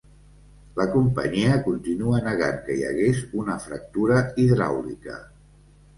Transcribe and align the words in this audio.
La 0.79 0.85
companyia 0.93 1.59
continua 1.67 2.21
negant 2.29 2.57
que 2.69 2.77
hi 2.79 2.87
hagués 2.93 3.21
una 3.43 3.59
fractura 3.67 4.19
hidràulica. 4.47 5.21